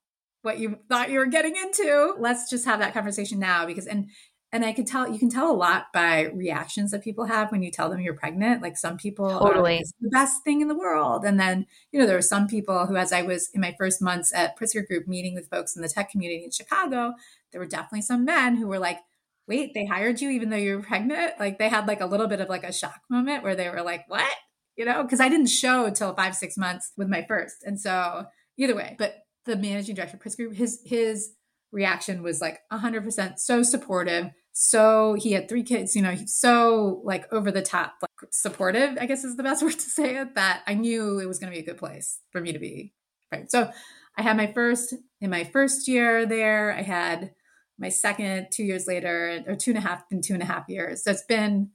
[0.46, 3.66] what you thought you were getting into, let's just have that conversation now.
[3.66, 4.08] Because and
[4.52, 7.64] and I could tell you can tell a lot by reactions that people have when
[7.64, 8.62] you tell them you're pregnant.
[8.62, 11.24] Like some people totally like, the best thing in the world.
[11.24, 14.00] And then, you know, there were some people who, as I was in my first
[14.00, 17.14] months at Pritzker Group meeting with folks in the tech community in Chicago,
[17.50, 19.00] there were definitely some men who were like,
[19.48, 21.32] wait, they hired you even though you're pregnant?
[21.40, 23.82] Like they had like a little bit of like a shock moment where they were
[23.82, 24.32] like, what?
[24.76, 27.56] You know, because I didn't show till five, six months with my first.
[27.64, 31.32] And so either way, but the managing director of Pritzker Group, his his
[31.72, 34.30] reaction was like 100% so supportive.
[34.52, 39.06] So he had three kids, you know, so like over the top, like supportive, I
[39.06, 41.56] guess is the best word to say it, that I knew it was going to
[41.56, 42.94] be a good place for me to be.
[43.30, 43.50] Right.
[43.50, 43.70] So
[44.16, 47.32] I had my first, in my first year there, I had
[47.78, 50.68] my second two years later, or two and a half and two and a half
[50.68, 51.04] years.
[51.04, 51.70] So it's been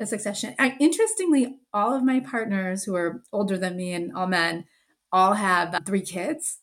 [0.00, 0.54] a succession.
[0.58, 4.64] I, interestingly, all of my partners who are older than me and all men
[5.12, 6.58] all have three kids.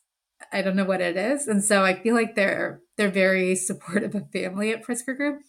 [0.52, 4.14] I don't know what it is, and so I feel like they're they're very supportive
[4.14, 5.42] of family at Pritzker Group.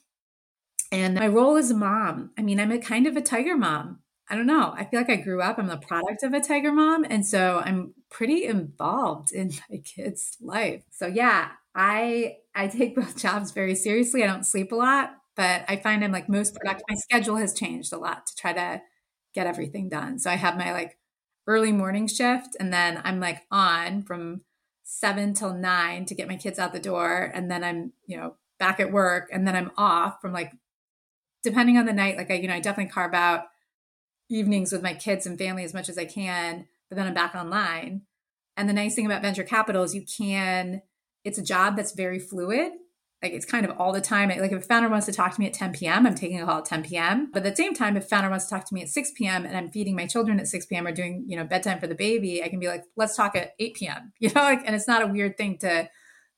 [0.91, 3.99] And my role as a mom, I mean, I'm a kind of a tiger mom.
[4.29, 4.73] I don't know.
[4.75, 5.59] I feel like I grew up.
[5.59, 10.37] I'm the product of a tiger mom, and so I'm pretty involved in my kids'
[10.41, 10.83] life.
[10.91, 14.23] So yeah, I I take both jobs very seriously.
[14.23, 16.85] I don't sleep a lot, but I find I'm like most productive.
[16.89, 18.81] My schedule has changed a lot to try to
[19.33, 20.17] get everything done.
[20.19, 20.97] So I have my like
[21.47, 24.41] early morning shift, and then I'm like on from
[24.85, 28.35] seven till nine to get my kids out the door, and then I'm you know
[28.57, 30.53] back at work, and then I'm off from like
[31.43, 32.15] depending on the night.
[32.17, 33.47] Like I you know I definitely carve out
[34.29, 37.35] evenings with my kids and family as much as I can, but then I'm back
[37.35, 38.03] online.
[38.57, 40.81] And the nice thing about venture capital is you can
[41.25, 42.71] it's a job that's very fluid.
[43.25, 44.29] Like it's kind of all the time.
[44.29, 46.45] Like if a founder wants to talk to me at 10 p.m., I'm taking a
[46.45, 47.31] call at 10 p.m.
[47.33, 49.11] But at the same time, if a founder wants to talk to me at 6
[49.17, 49.47] p.m.
[49.47, 50.85] and I'm feeding my children at 6 p.m.
[50.85, 53.53] or doing, you know, bedtime for the baby, I can be like, let's talk at
[53.59, 54.13] 8 p.m.
[54.19, 55.89] You know, like, and it's not a weird thing to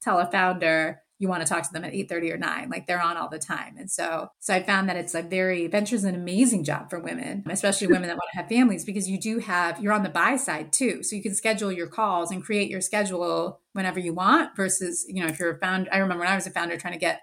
[0.01, 3.01] tell a founder, you want to talk to them at 8:30 or 9 like they're
[3.01, 3.75] on all the time.
[3.77, 7.43] And so so i found that it's a very ventures an amazing job for women
[7.49, 10.35] especially women that want to have families because you do have you're on the buy
[10.35, 11.03] side too.
[11.03, 15.21] So you can schedule your calls and create your schedule whenever you want versus you
[15.21, 17.21] know if you're a founder i remember when i was a founder trying to get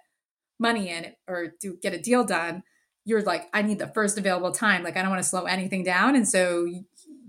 [0.59, 2.63] money in or to get a deal done
[3.05, 4.83] you're like i need the first available time.
[4.83, 6.17] Like i don't want to slow anything down.
[6.17, 6.67] And so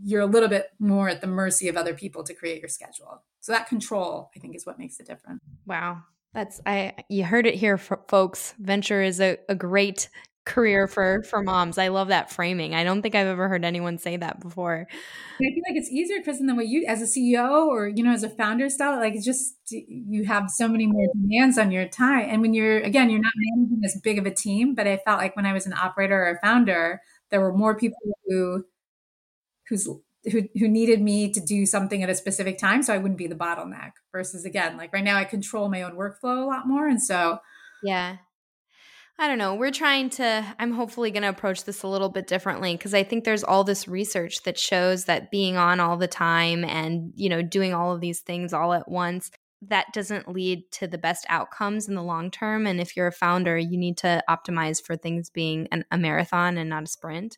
[0.04, 3.24] you're a little bit more at the mercy of other people to create your schedule.
[3.42, 6.02] So that control i think is what makes it different wow
[6.36, 8.54] that's I you heard it here folks.
[8.60, 10.10] Venture is a, a great
[10.46, 11.78] career for for moms.
[11.78, 12.76] I love that framing.
[12.76, 14.86] I don't think I've ever heard anyone say that before.
[14.90, 18.12] I feel like it's easier, Kristen, than what you as a CEO or you know
[18.12, 19.00] as a founder style.
[19.00, 22.78] Like it's just you have so many more demands on your time, and when you're
[22.80, 24.76] again you're not managing as big of a team.
[24.76, 27.76] But I felt like when I was an operator or a founder, there were more
[27.76, 28.66] people who
[29.70, 29.90] whose
[30.32, 33.28] who who needed me to do something at a specific time so I wouldn't be
[33.28, 36.88] the bottleneck versus again like right now I control my own workflow a lot more
[36.88, 37.40] and so
[37.84, 38.18] yeah
[39.18, 39.56] I don't know.
[39.56, 43.04] We're trying to, I'm hopefully going to approach this a little bit differently because I
[43.04, 47.30] think there's all this research that shows that being on all the time and, you
[47.30, 51.26] know, doing all of these things all at once, that doesn't lead to the best
[51.30, 52.68] outcomes in the long term.
[52.68, 56.58] And if you're a founder, you need to optimize for things being an, a marathon
[56.58, 57.38] and not a sprint.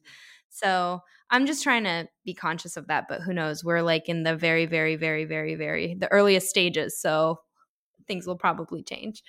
[0.50, 3.64] So I'm just trying to be conscious of that, but who knows?
[3.64, 7.40] We're like in the very, very, very, very, very the earliest stages, so
[8.08, 9.24] things will probably change.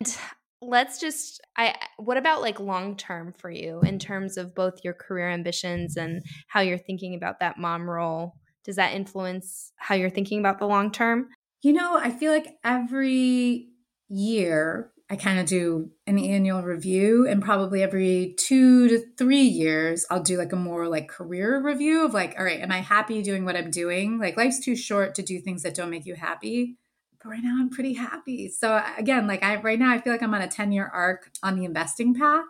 [0.00, 0.16] And
[0.62, 4.92] Let's just I what about like long term for you in terms of both your
[4.92, 8.34] career ambitions and how you're thinking about that mom role?
[8.64, 11.28] Does that influence how you're thinking about the long term?
[11.62, 13.68] You know, I feel like every
[14.08, 20.06] year I kind of do an annual review and probably every two to three years,
[20.08, 23.20] I'll do like a more like career review of like, all right, am I happy
[23.20, 24.20] doing what I'm doing?
[24.20, 26.76] Like life's too short to do things that don't make you happy.
[27.20, 28.48] But right now I'm pretty happy.
[28.48, 30.88] So uh, again, like I right now I feel like I'm on a 10 year
[30.94, 32.44] arc on the investing path.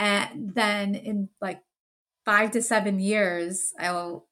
[0.00, 1.62] And then in like
[2.24, 4.26] five to seven years, I'll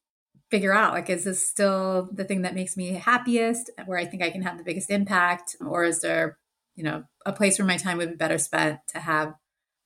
[0.51, 4.23] figure out like is this still the thing that makes me happiest where i think
[4.23, 6.39] i can have the biggest impact or is there
[6.77, 9.35] you know, a place where my time would be better spent to have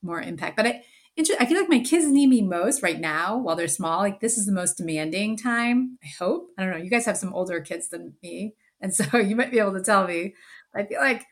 [0.03, 0.57] more impact.
[0.57, 0.83] But I,
[1.18, 3.98] I feel like my kids need me most right now while they're small.
[3.98, 5.98] Like this is the most demanding time.
[6.05, 6.48] I hope.
[6.57, 6.83] I don't know.
[6.83, 8.55] You guys have some older kids than me.
[8.81, 10.35] And so you might be able to tell me.
[10.74, 11.24] I feel like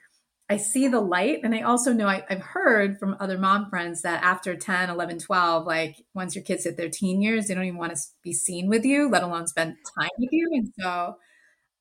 [0.50, 1.40] I see the light.
[1.44, 5.18] And I also know I, have heard from other mom friends that after 10, 11,
[5.18, 8.32] 12, like once your kids hit their teen years, they don't even want to be
[8.32, 10.48] seen with you, let alone spend time with you.
[10.54, 11.16] And so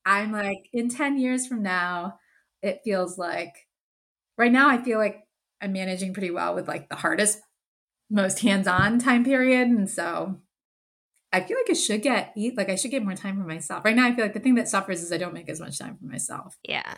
[0.06, 2.20] I'm like, in 10 years from now,
[2.62, 3.67] it feels like
[4.38, 5.24] right now I feel like
[5.62, 7.40] I'm managing pretty well with like the hardest,
[8.10, 9.68] most hands-on time period.
[9.68, 10.40] And so
[11.34, 13.84] I feel like I should get eat like I should get more time for myself.
[13.84, 15.80] Right now I feel like the thing that suffers is I don't make as much
[15.80, 16.58] time for myself.
[16.64, 16.94] Yeah.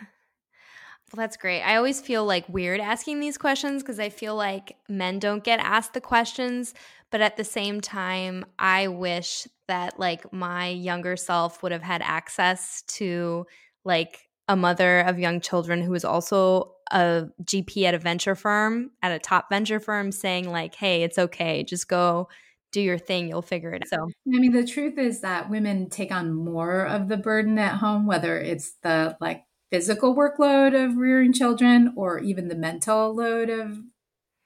[1.11, 1.63] Well, that's great.
[1.63, 5.59] I always feel like weird asking these questions because I feel like men don't get
[5.59, 6.75] asked the questions.
[7.09, 12.03] But at the same time, I wish that like my younger self would have had
[12.03, 13.47] access to
[13.83, 18.89] like a mother of young children who is also a GP at a venture firm,
[19.03, 22.27] at a top venture firm, saying, like, hey, it's okay, just go
[22.71, 23.87] do your thing, you'll figure it out.
[23.89, 27.75] So, I mean, the truth is that women take on more of the burden at
[27.75, 33.51] home, whether it's the like physical workload of rearing children or even the mental load
[33.51, 33.77] of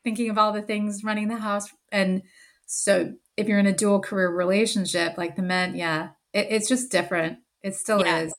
[0.04, 1.70] thinking of all the things running the house.
[1.94, 2.24] And
[2.66, 6.92] so, if you're in a dual career relationship, like the men, yeah, it, it's just
[6.92, 7.40] different.
[7.62, 8.20] It still yeah.
[8.24, 8.34] is.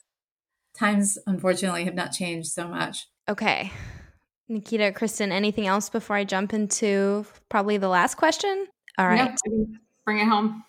[0.78, 3.06] Times, unfortunately, have not changed so much.
[3.28, 3.72] Okay.
[4.48, 8.66] Nikita, Kristen, anything else before I jump into probably the last question?
[8.98, 9.36] All right.
[9.46, 9.68] Nope.
[10.04, 10.64] Bring it home.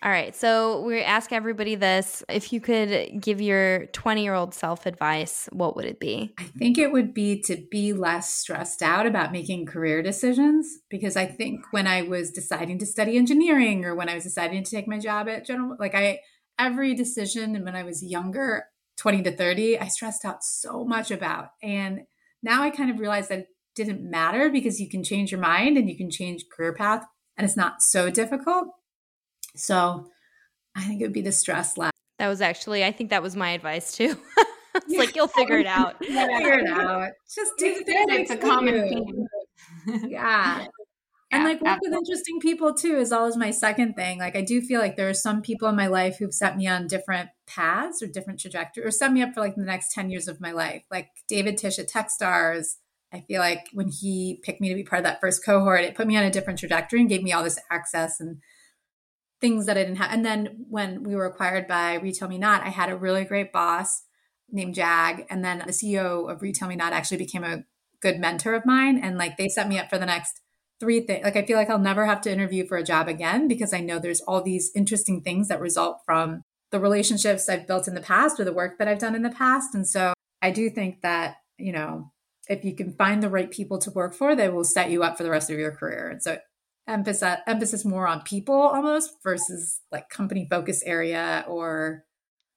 [0.00, 0.34] All right.
[0.34, 2.22] So we ask everybody this.
[2.28, 6.34] If you could give your 20 year old self advice, what would it be?
[6.38, 10.78] I think it would be to be less stressed out about making career decisions.
[10.88, 14.62] Because I think when I was deciding to study engineering or when I was deciding
[14.62, 16.20] to take my job at General, like I,
[16.58, 18.66] every decision and when I was younger,
[18.98, 21.50] 20 to 30, I stressed out so much about.
[21.62, 22.00] And
[22.42, 25.76] now I kind of realized that it didn't matter because you can change your mind
[25.76, 27.04] and you can change career path
[27.36, 28.68] and it's not so difficult.
[29.56, 30.06] So
[30.74, 31.92] I think it would be the stress less.
[32.18, 34.16] That was actually, I think that was my advice too.
[34.74, 35.98] it's like you'll figure it out.
[36.04, 37.10] figure it out.
[37.32, 39.26] Just do it's, it's a common theme.
[40.08, 40.66] yeah.
[41.30, 44.18] and like work with interesting people too is always my second thing.
[44.18, 46.66] Like I do feel like there are some people in my life who've set me
[46.66, 50.10] on different paths or different trajectories or set me up for like the next 10
[50.10, 50.84] years of my life.
[50.90, 52.76] Like David Tisch at Techstars
[53.12, 55.94] I feel like when he picked me to be part of that first cohort, it
[55.94, 58.38] put me on a different trajectory and gave me all this access and
[59.40, 60.12] things that I didn't have.
[60.12, 64.02] And then when we were acquired by RetailMeNot, I had a really great boss
[64.50, 65.24] named Jag.
[65.30, 67.64] And then the CEO of RetailMeNot actually became a
[68.00, 68.98] good mentor of mine.
[68.98, 70.40] And like they set me up for the next
[70.80, 71.24] three things.
[71.24, 73.80] Like I feel like I'll never have to interview for a job again because I
[73.80, 78.00] know there's all these interesting things that result from the relationships I've built in the
[78.00, 79.74] past or the work that I've done in the past.
[79.74, 80.12] And so
[80.42, 82.12] I do think that, you know,
[82.48, 85.16] if you can find the right people to work for, they will set you up
[85.16, 86.08] for the rest of your career.
[86.08, 86.38] And so
[86.86, 92.04] emphasis emphasis more on people almost versus like company focus area or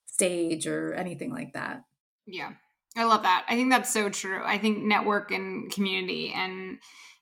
[0.06, 1.84] stage or anything like that.
[2.26, 2.52] Yeah.
[2.96, 3.46] I love that.
[3.48, 4.42] I think that's so true.
[4.44, 6.78] I think network and community and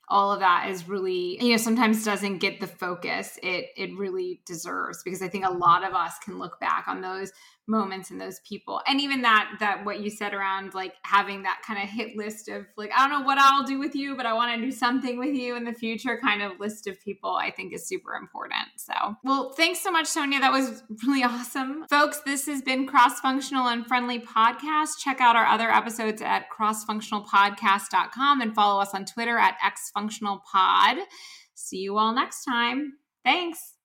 [0.10, 4.42] all of that is really you know sometimes doesn't get the focus it it really
[4.46, 7.32] deserves because i think a lot of us can look back on those
[7.70, 8.82] moments and those people.
[8.88, 12.50] And even that that what you said around like having that kind of hit list
[12.50, 14.72] of like i don't know what i'll do with you but i want to do
[14.72, 18.14] something with you in the future kind of list of people i think is super
[18.14, 18.56] important.
[18.78, 18.94] So
[19.24, 20.40] well thanks so much sonia.
[20.40, 21.86] That was really awesome.
[21.90, 25.00] Folks this has been cross functional and friendly podcast.
[25.00, 31.04] Check out our other episodes at crossfunctionalpodcast.com and follow us on twitter at xfunctionalpod
[31.60, 32.94] see you all next time.
[33.24, 33.79] Thanks